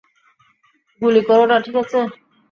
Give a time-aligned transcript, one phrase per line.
[1.01, 1.99] গুলি করো না, ঠিক আছে?